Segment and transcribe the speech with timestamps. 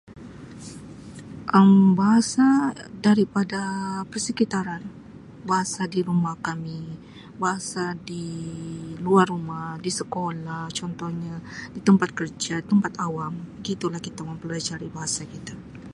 [1.59, 2.49] Um Bahasa
[3.07, 3.61] daripada
[4.11, 4.81] persekitaran.
[5.49, 6.79] Bahasa di rumah kami.
[7.43, 8.25] Bahasa di
[9.05, 11.35] luar rumah, di sekolah contohnya.
[11.75, 13.33] Di tempat kerja, tempat awam
[13.67, 15.53] gitu lah kita mempelajari bahasa kita.